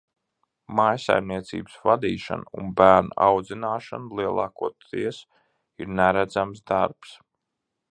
[0.77, 5.23] Mājsaimniecības vadīšana un bērnu audzināšana lielākoties
[5.85, 7.17] ir neredzams darbs.